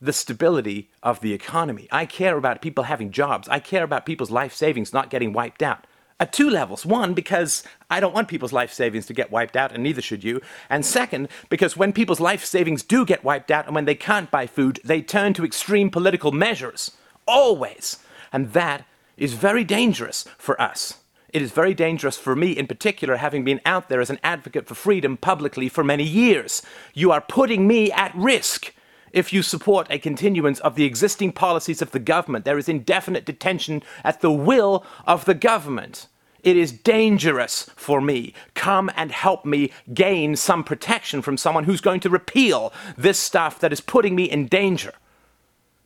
the 0.01 0.13
stability 0.13 0.89
of 1.01 1.21
the 1.21 1.33
economy. 1.33 1.88
I 1.92 2.06
care 2.06 2.38
about 2.38 2.62
people 2.62 2.86
having 2.86 3.12
jobs. 3.12 3.47
I 3.47 3.59
care 3.59 3.83
about 3.83 4.06
people's 4.06 4.31
life 4.31 4.53
savings 4.53 4.94
not 4.94 5.09
getting 5.09 5.33
wiped 5.33 5.63
out. 5.63 5.88
At 6.18 6.31
two 6.31 6.50
levels. 6.50 6.86
One, 6.86 7.13
because 7.13 7.63
I 7.89 8.00
don't 8.00 8.13
want 8.13 8.30
people's 8.30 8.53
life 8.53 8.71
savings 8.71 9.06
to 9.07 9.13
get 9.13 9.31
wiped 9.31 9.57
out, 9.57 9.74
and 9.74 9.83
neither 9.83 10.01
should 10.01 10.24
you. 10.24 10.39
And 10.69 10.86
second, 10.86 11.27
because 11.50 11.75
when 11.75 11.92
people's 11.92 12.21
life 12.21 12.45
savings 12.45 12.83
do 12.83 13.06
get 13.06 13.25
wiped 13.25 13.51
out 13.51 13.65
and 13.65 13.75
when 13.75 13.83
they 13.83 13.95
can't 13.95 14.31
buy 14.31 14.47
food, 14.47 14.80
they 14.86 15.01
turn 15.01 15.33
to 15.33 15.44
extreme 15.44 15.89
political 15.89 16.31
measures. 16.31 16.92
Always. 17.27 18.00
And 18.31 18.53
that 18.53 18.86
is 19.18 19.33
very 19.33 19.65
dangerous 19.65 20.25
for 20.38 20.62
us. 20.62 21.00
It 21.33 21.42
is 21.42 21.51
very 21.51 21.74
dangerous 21.74 22.18
for 22.18 22.33
me, 22.33 22.53
in 22.53 22.65
particular, 22.65 23.18
having 23.18 23.44
been 23.44 23.59
out 23.65 23.89
there 23.89 24.00
as 24.00 24.09
an 24.09 24.19
advocate 24.24 24.68
for 24.68 24.75
freedom 24.75 25.18
publicly 25.18 25.68
for 25.68 25.83
many 25.83 26.06
years. 26.06 26.62
You 26.94 27.12
are 27.12 27.19
putting 27.19 27.68
me 27.68 27.92
at 27.92 28.15
risk 28.15 28.74
if 29.16 29.32
you 29.32 29.42
support 29.42 29.88
a 29.90 29.98
continuance 29.98 30.60
of 30.60 30.76
the 30.76 30.84
existing 30.84 31.32
policies 31.32 31.82
of 31.82 31.92
the 31.92 32.00
government. 32.00 32.46
There 32.46 32.58
is 32.58 32.70
indefinite 32.70 33.26
detention 33.26 33.82
at 34.04 34.22
the 34.22 34.32
will 34.32 34.86
of 35.08 35.24
the 35.26 35.34
government. 35.34 36.08
It 36.44 36.58
is 36.58 36.72
dangerous 36.72 37.70
for 37.76 38.02
me. 38.02 38.34
Come 38.54 38.92
and 38.95 39.12
help 39.12 39.45
me 39.45 39.72
gain 39.94 40.36
some 40.36 40.64
protection 40.64 41.24
from 41.24 41.38
someone 41.38 41.64
who's 41.64 41.81
going 41.81 42.02
to 42.02 42.10
repeal 42.10 42.72
this 42.98 43.18
stuff 43.18 43.60
that 43.62 43.74
is 43.74 43.81
putting 43.81 44.16
me 44.16 44.26
in 44.26 44.48
danger 44.48 44.94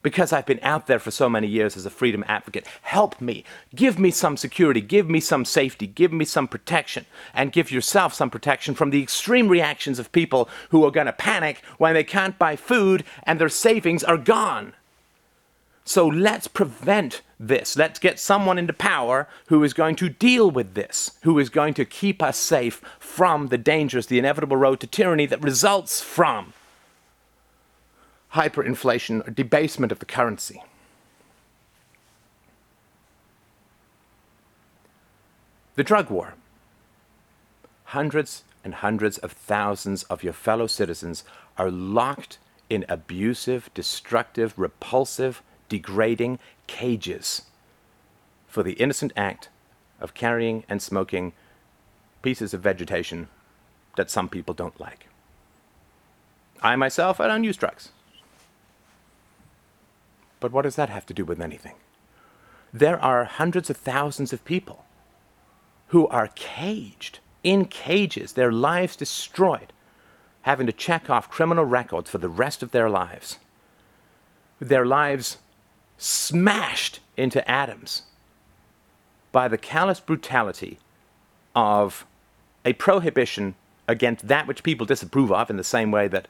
because 0.01 0.31
I've 0.31 0.45
been 0.45 0.59
out 0.61 0.87
there 0.87 0.99
for 0.99 1.11
so 1.11 1.29
many 1.29 1.47
years 1.47 1.75
as 1.75 1.85
a 1.85 1.89
freedom 1.89 2.23
advocate. 2.27 2.65
Help 2.83 3.19
me. 3.19 3.43
Give 3.75 3.99
me 3.99 4.11
some 4.11 4.37
security. 4.37 4.81
Give 4.81 5.09
me 5.09 5.19
some 5.19 5.45
safety. 5.45 5.87
Give 5.87 6.13
me 6.13 6.25
some 6.25 6.47
protection. 6.47 7.05
And 7.33 7.51
give 7.51 7.71
yourself 7.71 8.13
some 8.13 8.29
protection 8.29 8.75
from 8.75 8.89
the 8.89 9.01
extreme 9.01 9.49
reactions 9.49 9.99
of 9.99 10.11
people 10.11 10.49
who 10.69 10.85
are 10.85 10.91
going 10.91 11.07
to 11.07 11.13
panic 11.13 11.61
when 11.77 11.93
they 11.93 12.03
can't 12.03 12.39
buy 12.39 12.55
food 12.55 13.03
and 13.23 13.39
their 13.39 13.49
savings 13.49 14.03
are 14.03 14.17
gone. 14.17 14.73
So 15.83 16.05
let's 16.05 16.47
prevent 16.47 17.21
this. 17.39 17.75
Let's 17.75 17.97
get 17.97 18.19
someone 18.19 18.59
into 18.59 18.73
power 18.73 19.27
who 19.47 19.63
is 19.63 19.73
going 19.73 19.95
to 19.95 20.09
deal 20.09 20.51
with 20.51 20.75
this, 20.75 21.17
who 21.23 21.39
is 21.39 21.49
going 21.49 21.73
to 21.75 21.85
keep 21.85 22.21
us 22.21 22.37
safe 22.37 22.81
from 22.99 23.47
the 23.47 23.57
dangers, 23.57 24.05
the 24.05 24.19
inevitable 24.19 24.57
road 24.57 24.81
to 24.81 24.87
tyranny 24.87 25.25
that 25.25 25.43
results 25.43 25.99
from 26.01 26.53
hyperinflation 28.33 29.27
or 29.27 29.31
debasement 29.31 29.91
of 29.91 30.00
the 30.00 30.05
currency. 30.05 30.63
The 35.75 35.83
drug 35.83 36.09
war. 36.09 36.33
Hundreds 37.86 38.43
and 38.63 38.75
hundreds 38.75 39.17
of 39.17 39.31
thousands 39.31 40.03
of 40.03 40.24
your 40.24 40.33
fellow 40.33 40.67
citizens 40.67 41.24
are 41.57 41.71
locked 41.71 42.38
in 42.69 42.86
abusive, 42.88 43.69
destructive, 43.74 44.53
repulsive, 44.57 45.41
degrading 45.69 46.39
cages 46.67 47.43
for 48.48 48.62
the 48.63 48.74
innocent 48.74 49.13
act 49.15 49.50
of 50.00 50.13
carrying 50.13 50.63
and 50.69 50.81
smoking 50.81 51.33
pieces 52.21 52.53
of 52.53 52.62
vegetation 52.62 53.27
that 53.95 54.12
some 54.12 54.29
people 54.29 54.53
don't 54.53 54.79
like. 54.79 55.07
I 56.62 56.75
myself, 56.75 57.19
I 57.19 57.27
don't 57.27 57.43
use 57.43 57.57
drugs. 57.57 57.89
But 60.39 60.51
what 60.51 60.63
does 60.63 60.75
that 60.75 60.89
have 60.89 61.05
to 61.08 61.13
do 61.13 61.25
with 61.25 61.41
anything? 61.41 61.75
There 62.74 63.01
are 63.03 63.25
hundreds 63.25 63.69
of 63.69 63.77
thousands 63.77 64.31
of 64.31 64.46
people 64.46 64.86
who 65.88 66.08
are 66.08 66.29
caged 66.36 67.19
in 67.43 67.65
cages, 67.65 68.34
their 68.34 68.51
lives 68.51 68.96
destroyed 68.96 69.74
having 70.43 70.67
to 70.67 70.74
check 70.74 71.10
off 71.10 71.29
criminal 71.29 71.65
records 71.65 72.10
for 72.10 72.17
the 72.17 72.29
rest 72.29 72.63
of 72.63 72.72
their 72.72 72.89
lives. 72.89 73.39
Their 74.60 74.86
lives 74.86 75.38
smashed 75.98 77.00
into 77.17 77.50
atoms 77.50 78.03
by 79.31 79.48
the 79.48 79.58
callous 79.58 80.00
brutality 80.00 80.79
of 81.55 82.05
a 82.63 82.74
prohibition 82.74 83.55
against 83.88 84.27
that 84.27 84.48
which 84.48 84.63
people 84.63 84.86
disapprove 84.86 85.31
of, 85.31 85.50
in 85.50 85.58
the 85.58 85.63
same 85.63 85.91
way 85.91 86.08
that 86.08 86.27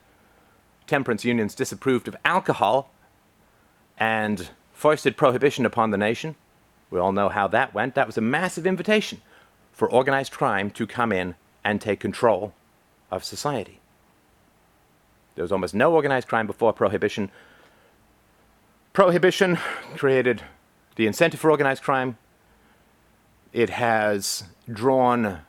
temperance 0.87 1.25
unions 1.25 1.53
disapproved 1.53 2.07
of 2.07 2.15
alcohol 2.25 2.91
and 3.99 4.49
foisted 4.73 5.17
prohibition 5.17 5.65
upon 5.65 5.91
the 5.91 5.97
nation. 5.97 6.35
We 6.89 6.99
all 6.99 7.11
know 7.11 7.29
how 7.29 7.47
that 7.49 7.73
went. 7.73 7.95
That 7.95 8.07
was 8.07 8.17
a 8.17 8.21
massive 8.21 8.65
invitation 8.65 9.21
for 9.71 9.89
organized 9.91 10.31
crime 10.31 10.71
to 10.71 10.87
come 10.87 11.11
in 11.11 11.35
and 11.63 11.79
take 11.79 11.99
control 11.99 12.53
of 13.11 13.23
society. 13.23 13.79
There 15.35 15.43
was 15.43 15.51
almost 15.51 15.73
no 15.73 15.93
organized 15.93 16.27
crime 16.27 16.47
before 16.47 16.73
prohibition. 16.73 17.29
Prohibition 18.93 19.57
created 19.95 20.41
the 20.95 21.07
incentive 21.07 21.39
for 21.39 21.51
organized 21.51 21.83
crime. 21.83 22.17
It 23.53 23.69
has 23.69 24.43
drawn 24.71 25.41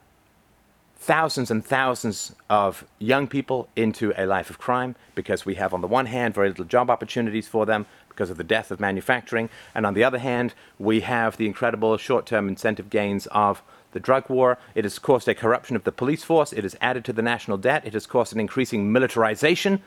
thousands 0.97 1.51
and 1.51 1.65
thousands 1.65 2.35
of 2.49 2.85
young 2.99 3.27
people 3.27 3.69
into 3.75 4.13
a 4.17 4.27
life 4.27 4.51
of 4.51 4.59
crime 4.59 4.95
because 5.15 5.47
we 5.47 5.55
have, 5.55 5.73
on 5.73 5.81
the 5.81 5.87
one 5.87 6.07
hand, 6.07 6.35
very 6.35 6.49
little 6.51 6.65
job 6.65 6.91
opportunities 6.91 7.49
for 7.49 7.65
them 7.65 7.87
because 8.21 8.31
of 8.31 8.37
the 8.37 8.45
death 8.45 8.71
of 8.71 8.79
manufacturing, 8.79 9.49
and 9.75 9.87
on 9.87 9.95
the 9.95 10.05
other 10.05 10.19
hand, 10.19 10.53
we 10.79 11.01
have 11.01 11.39
the 11.39 11.47
incredible 11.47 11.97
short 11.97 12.27
term 12.27 12.51
incentive 12.51 12.91
gains 12.91 13.27
of 13.29 13.63
the 13.93 13.99
drug 13.99 14.29
war. 14.29 14.59
It 14.75 14.85
has 14.85 14.99
caused 14.99 15.27
a 15.27 15.35
corruption 15.35 15.75
of 15.75 15.85
the 15.85 15.91
police 15.91 16.23
force. 16.23 16.53
It 16.53 16.63
has 16.63 16.77
added 16.83 17.03
to 17.07 17.15
the 17.15 17.23
national 17.23 17.57
debt. 17.57 17.87
It 17.87 17.95
has 17.95 18.07
caused 18.07 18.35
an 18.35 18.39
increasing 18.39 18.93
militarization 18.93 19.81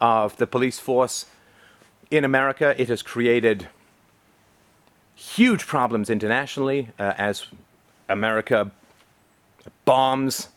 of 0.00 0.34
the 0.38 0.46
police 0.46 0.78
force 0.78 1.26
in 2.10 2.24
America. 2.24 2.74
It 2.80 2.88
has 2.88 3.02
created 3.02 3.68
huge 5.14 5.66
problems 5.66 6.08
internationally 6.08 6.88
uh, 6.98 7.12
as 7.18 7.48
America 8.08 8.70
bombs 9.84 10.48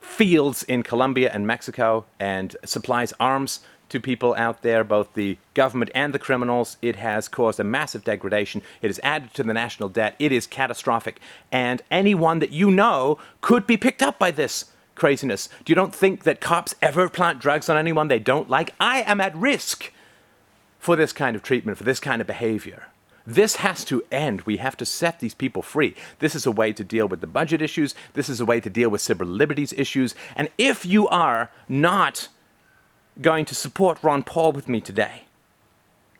fields 0.00 0.62
in 0.62 0.82
Colombia 0.82 1.30
and 1.34 1.46
Mexico 1.46 2.06
and 2.18 2.56
supplies 2.64 3.12
arms 3.20 3.60
to 3.90 4.00
people 4.00 4.34
out 4.36 4.62
there, 4.62 4.82
both 4.82 5.14
the 5.14 5.38
government 5.54 5.90
and 5.94 6.12
the 6.12 6.18
criminals. 6.18 6.76
It 6.80 6.96
has 6.96 7.28
caused 7.28 7.60
a 7.60 7.64
massive 7.64 8.04
degradation. 8.04 8.62
It 8.82 8.88
has 8.88 9.00
added 9.02 9.34
to 9.34 9.42
the 9.42 9.54
national 9.54 9.88
debt. 9.88 10.16
It 10.18 10.32
is 10.32 10.46
catastrophic. 10.46 11.20
And 11.52 11.82
anyone 11.90 12.38
that 12.38 12.50
you 12.50 12.70
know 12.70 13.18
could 13.40 13.66
be 13.66 13.76
picked 13.76 14.02
up 14.02 14.18
by 14.18 14.30
this 14.30 14.72
craziness. 14.94 15.48
Do 15.64 15.70
you 15.70 15.74
don't 15.74 15.94
think 15.94 16.24
that 16.24 16.40
cops 16.40 16.74
ever 16.82 17.08
plant 17.08 17.38
drugs 17.38 17.68
on 17.68 17.76
anyone 17.76 18.08
they 18.08 18.18
don't 18.18 18.50
like? 18.50 18.74
I 18.78 19.02
am 19.02 19.20
at 19.20 19.34
risk 19.34 19.92
for 20.78 20.94
this 20.94 21.12
kind 21.12 21.36
of 21.36 21.42
treatment, 21.42 21.78
for 21.78 21.84
this 21.84 22.00
kind 22.00 22.20
of 22.20 22.26
behavior. 22.26 22.88
This 23.26 23.56
has 23.56 23.84
to 23.86 24.02
end. 24.10 24.42
We 24.42 24.56
have 24.56 24.76
to 24.78 24.86
set 24.86 25.20
these 25.20 25.34
people 25.34 25.62
free. 25.62 25.94
This 26.18 26.34
is 26.34 26.46
a 26.46 26.50
way 26.50 26.72
to 26.72 26.82
deal 26.82 27.06
with 27.06 27.20
the 27.20 27.26
budget 27.26 27.62
issues. 27.62 27.94
This 28.14 28.28
is 28.28 28.40
a 28.40 28.44
way 28.44 28.60
to 28.60 28.70
deal 28.70 28.88
with 28.88 29.00
civil 29.00 29.26
liberties 29.26 29.72
issues. 29.74 30.14
And 30.36 30.48
if 30.58 30.84
you 30.84 31.06
are 31.08 31.50
not 31.68 32.28
going 33.20 33.44
to 33.46 33.54
support 33.54 34.02
Ron 34.02 34.22
Paul 34.22 34.52
with 34.52 34.68
me 34.68 34.80
today, 34.80 35.24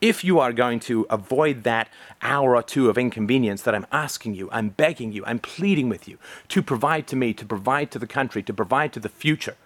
if 0.00 0.24
you 0.24 0.38
are 0.38 0.52
going 0.52 0.80
to 0.80 1.06
avoid 1.10 1.62
that 1.64 1.88
hour 2.22 2.56
or 2.56 2.62
two 2.62 2.88
of 2.88 2.96
inconvenience 2.96 3.62
that 3.62 3.74
I'm 3.74 3.86
asking 3.92 4.34
you, 4.34 4.48
I'm 4.50 4.70
begging 4.70 5.12
you, 5.12 5.24
I'm 5.26 5.38
pleading 5.38 5.88
with 5.88 6.08
you 6.08 6.18
to 6.48 6.62
provide 6.62 7.06
to 7.08 7.16
me, 7.16 7.34
to 7.34 7.44
provide 7.44 7.90
to 7.90 7.98
the 7.98 8.06
country, 8.06 8.42
to 8.44 8.54
provide 8.54 8.92
to 8.94 9.00
the 9.00 9.10
future, 9.10 9.56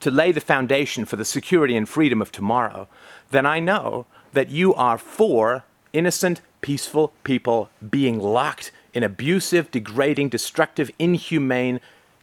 to 0.00 0.10
lay 0.10 0.32
the 0.32 0.40
foundation 0.40 1.04
for 1.04 1.16
the 1.16 1.24
security 1.24 1.76
and 1.76 1.88
freedom 1.88 2.22
of 2.22 2.32
tomorrow, 2.32 2.88
then 3.30 3.44
I 3.44 3.60
know 3.60 4.06
that 4.32 4.48
you 4.48 4.74
are 4.74 4.96
for 4.96 5.64
innocent, 5.92 6.40
peaceful 6.62 7.12
people 7.24 7.68
being 7.90 8.18
locked 8.18 8.72
in 8.94 9.02
abusive, 9.02 9.70
degrading, 9.70 10.30
destructive, 10.30 10.90
inhumane 10.98 11.80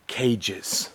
cages. 0.07 0.89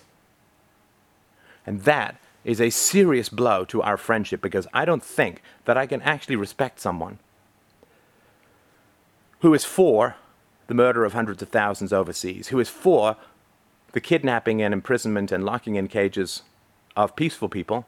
And 1.65 1.83
that 1.83 2.17
is 2.45 2.61
a 2.61 2.71
serious 2.71 3.29
blow 3.29 3.65
to 3.67 3.83
our 3.83 3.97
friendship 3.97 4.41
because 4.41 4.67
I 4.73 4.85
don't 4.85 5.03
think 5.03 5.43
that 5.65 5.77
I 5.77 5.87
can 5.87 6.03
actually 6.03 6.37
respect 6.37 6.81
someone 6.81 7.19
who 9.41 9.55
is 9.55 9.65
for 9.65 10.17
the 10.67 10.75
murder 10.75 11.05
of 11.05 11.13
hundreds 11.13 11.43
of 11.43 11.49
thousands 11.49 11.93
overseas, 11.93 12.49
who 12.49 12.61
is 12.61 12.69
for 12.69 13.17
the 13.93 14.01
kidnapping 14.01 14.63
and 14.63 14.73
imprisonment 14.73 15.31
and 15.31 15.45
locking 15.45 15.75
in 15.75 15.89
cages 15.89 16.43
of 16.97 17.17
peaceful 17.17 17.49
people, 17.49 17.87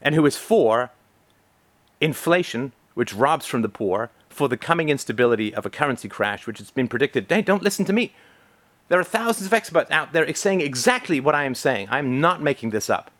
and 0.00 0.14
who 0.14 0.26
is 0.26 0.36
for 0.36 0.90
inflation, 2.00 2.72
which 2.94 3.14
robs 3.14 3.46
from 3.46 3.62
the 3.62 3.68
poor, 3.68 4.10
for 4.28 4.48
the 4.48 4.56
coming 4.56 4.88
instability 4.88 5.54
of 5.54 5.64
a 5.64 5.70
currency 5.70 6.08
crash, 6.08 6.46
which 6.46 6.58
has 6.58 6.70
been 6.70 6.88
predicted. 6.88 7.26
Hey, 7.28 7.42
don't 7.42 7.62
listen 7.62 7.84
to 7.86 7.92
me. 7.92 8.14
There 8.88 9.00
are 9.00 9.04
thousands 9.04 9.46
of 9.46 9.54
experts 9.54 9.90
out 9.90 10.12
there 10.12 10.32
saying 10.34 10.60
exactly 10.60 11.20
what 11.20 11.34
I 11.34 11.44
am 11.44 11.54
saying. 11.54 11.88
I'm 11.90 12.20
not 12.20 12.42
making 12.42 12.70
this 12.70 12.90
up. 12.90 13.10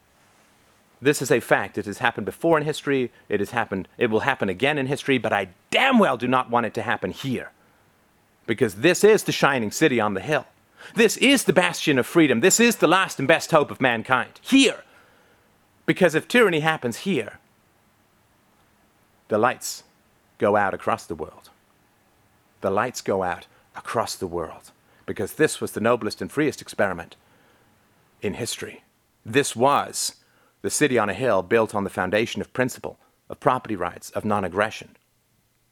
This 1.00 1.20
is 1.20 1.30
a 1.30 1.40
fact. 1.40 1.76
It 1.76 1.86
has 1.86 1.98
happened 1.98 2.24
before 2.24 2.56
in 2.56 2.64
history. 2.64 3.12
It 3.28 3.40
has 3.40 3.50
happened. 3.50 3.88
It 3.98 4.10
will 4.10 4.20
happen 4.20 4.48
again 4.48 4.78
in 4.78 4.86
history, 4.86 5.18
but 5.18 5.32
I 5.32 5.48
damn 5.70 5.98
well 5.98 6.16
do 6.16 6.28
not 6.28 6.50
want 6.50 6.66
it 6.66 6.74
to 6.74 6.82
happen 6.82 7.10
here. 7.10 7.50
Because 8.46 8.76
this 8.76 9.04
is 9.04 9.24
the 9.24 9.32
shining 9.32 9.70
city 9.70 10.00
on 10.00 10.14
the 10.14 10.20
hill. 10.20 10.46
This 10.94 11.16
is 11.16 11.44
the 11.44 11.52
bastion 11.52 11.98
of 11.98 12.06
freedom. 12.06 12.40
This 12.40 12.60
is 12.60 12.76
the 12.76 12.88
last 12.88 13.18
and 13.18 13.26
best 13.26 13.50
hope 13.50 13.70
of 13.70 13.80
mankind. 13.80 14.40
Here. 14.42 14.82
Because 15.86 16.14
if 16.14 16.28
tyranny 16.28 16.60
happens 16.60 16.98
here, 16.98 17.38
the 19.28 19.38
lights 19.38 19.84
go 20.38 20.56
out 20.56 20.74
across 20.74 21.06
the 21.06 21.14
world. 21.14 21.50
The 22.60 22.70
lights 22.70 23.00
go 23.00 23.22
out 23.22 23.46
across 23.76 24.14
the 24.14 24.26
world. 24.26 24.70
Because 25.06 25.34
this 25.34 25.60
was 25.60 25.72
the 25.72 25.80
noblest 25.80 26.22
and 26.22 26.30
freest 26.30 26.62
experiment 26.62 27.16
in 28.22 28.34
history. 28.34 28.84
This 29.24 29.54
was 29.54 30.16
the 30.64 30.70
city 30.70 30.96
on 30.96 31.10
a 31.10 31.14
hill 31.14 31.42
built 31.42 31.74
on 31.74 31.84
the 31.84 31.90
foundation 31.90 32.40
of 32.40 32.50
principle, 32.54 32.98
of 33.28 33.38
property 33.38 33.76
rights, 33.76 34.08
of 34.12 34.24
non 34.24 34.44
aggression, 34.44 34.96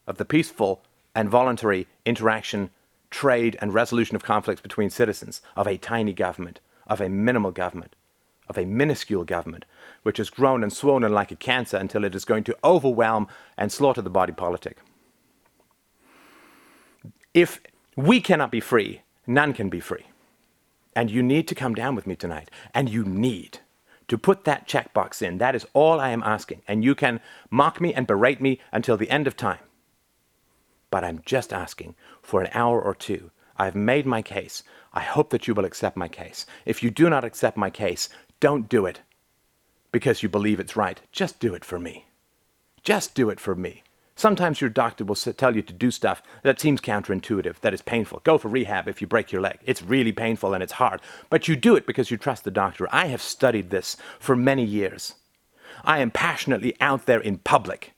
of 0.06 0.18
the 0.18 0.24
peaceful 0.26 0.84
and 1.14 1.30
voluntary 1.30 1.86
interaction, 2.04 2.68
trade, 3.08 3.56
and 3.62 3.72
resolution 3.72 4.16
of 4.16 4.22
conflicts 4.22 4.60
between 4.60 4.90
citizens, 4.90 5.40
of 5.56 5.66
a 5.66 5.78
tiny 5.78 6.12
government, 6.12 6.60
of 6.86 7.00
a 7.00 7.08
minimal 7.08 7.52
government, 7.52 7.96
of 8.50 8.58
a 8.58 8.66
minuscule 8.66 9.24
government, 9.24 9.64
which 10.02 10.18
has 10.18 10.28
grown 10.28 10.62
and 10.62 10.74
swollen 10.74 11.10
like 11.10 11.30
a 11.30 11.36
cancer 11.36 11.78
until 11.78 12.04
it 12.04 12.14
is 12.14 12.26
going 12.26 12.44
to 12.44 12.56
overwhelm 12.62 13.26
and 13.56 13.72
slaughter 13.72 14.02
the 14.02 14.10
body 14.10 14.34
politic. 14.34 14.76
If 17.32 17.62
we 17.96 18.20
cannot 18.20 18.50
be 18.50 18.60
free, 18.60 19.00
none 19.26 19.54
can 19.54 19.70
be 19.70 19.80
free. 19.80 20.04
And 20.94 21.10
you 21.10 21.22
need 21.22 21.48
to 21.48 21.54
come 21.54 21.74
down 21.74 21.94
with 21.94 22.06
me 22.06 22.14
tonight. 22.14 22.50
And 22.74 22.90
you 22.90 23.04
need 23.04 23.60
to 24.12 24.18
put 24.18 24.44
that 24.44 24.68
checkbox 24.68 25.22
in. 25.22 25.38
That 25.38 25.54
is 25.54 25.66
all 25.72 25.98
I 25.98 26.10
am 26.10 26.22
asking. 26.22 26.60
And 26.68 26.84
you 26.84 26.94
can 26.94 27.18
mock 27.48 27.80
me 27.80 27.94
and 27.94 28.06
berate 28.06 28.42
me 28.42 28.60
until 28.70 28.98
the 28.98 29.08
end 29.08 29.26
of 29.26 29.38
time. 29.38 29.60
But 30.90 31.02
I'm 31.02 31.22
just 31.24 31.50
asking 31.50 31.94
for 32.20 32.42
an 32.42 32.50
hour 32.52 32.78
or 32.78 32.94
two. 32.94 33.30
I've 33.56 33.74
made 33.74 34.04
my 34.04 34.20
case. 34.20 34.64
I 34.92 35.00
hope 35.00 35.30
that 35.30 35.48
you 35.48 35.54
will 35.54 35.64
accept 35.64 35.96
my 35.96 36.08
case. 36.08 36.44
If 36.66 36.82
you 36.82 36.90
do 36.90 37.08
not 37.08 37.24
accept 37.24 37.56
my 37.56 37.70
case, 37.70 38.10
don't 38.38 38.68
do 38.68 38.84
it 38.84 39.00
because 39.92 40.22
you 40.22 40.28
believe 40.28 40.60
it's 40.60 40.76
right. 40.76 41.00
Just 41.10 41.40
do 41.40 41.54
it 41.54 41.64
for 41.64 41.78
me. 41.78 42.04
Just 42.82 43.14
do 43.14 43.30
it 43.30 43.40
for 43.40 43.54
me. 43.54 43.82
Sometimes 44.22 44.60
your 44.60 44.70
doctor 44.70 45.04
will 45.04 45.16
tell 45.16 45.56
you 45.56 45.62
to 45.62 45.72
do 45.72 45.90
stuff 45.90 46.22
that 46.44 46.60
seems 46.60 46.80
counterintuitive, 46.80 47.58
that 47.58 47.74
is 47.74 47.82
painful. 47.82 48.20
Go 48.22 48.38
for 48.38 48.46
rehab 48.46 48.86
if 48.86 49.00
you 49.00 49.08
break 49.08 49.32
your 49.32 49.40
leg. 49.40 49.58
It's 49.64 49.82
really 49.82 50.12
painful 50.12 50.54
and 50.54 50.62
it's 50.62 50.74
hard. 50.74 51.00
But 51.28 51.48
you 51.48 51.56
do 51.56 51.74
it 51.74 51.88
because 51.88 52.08
you 52.08 52.16
trust 52.16 52.44
the 52.44 52.52
doctor. 52.52 52.86
I 52.92 53.06
have 53.06 53.20
studied 53.20 53.70
this 53.70 53.96
for 54.20 54.36
many 54.36 54.64
years. 54.64 55.14
I 55.84 55.98
am 55.98 56.12
passionately 56.12 56.76
out 56.80 57.06
there 57.06 57.18
in 57.18 57.38
public 57.38 57.94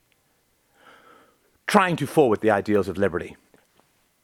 trying 1.67 1.95
to 1.97 2.07
forward 2.07 2.41
the 2.41 2.49
ideals 2.49 2.87
of 2.87 2.97
liberty. 2.97 3.37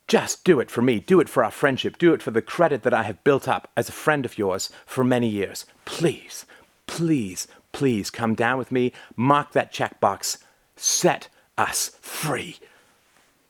Just 0.07 0.43
do 0.43 0.59
it 0.59 0.71
for 0.71 0.81
me. 0.81 0.99
Do 1.01 1.19
it 1.19 1.29
for 1.29 1.43
our 1.43 1.51
friendship. 1.51 1.99
Do 1.99 2.15
it 2.15 2.23
for 2.23 2.31
the 2.31 2.41
credit 2.41 2.81
that 2.81 2.95
I 2.95 3.03
have 3.03 3.23
built 3.23 3.47
up 3.47 3.69
as 3.77 3.89
a 3.89 3.91
friend 3.91 4.25
of 4.25 4.39
yours 4.39 4.71
for 4.87 5.03
many 5.03 5.27
years. 5.27 5.67
Please, 5.85 6.47
please, 6.87 7.47
please 7.71 8.09
come 8.09 8.33
down 8.33 8.57
with 8.57 8.71
me, 8.71 8.91
mark 9.15 9.51
that 9.51 9.71
checkbox, 9.71 10.39
set 10.75 11.29
us 11.61 11.91
free. 12.01 12.57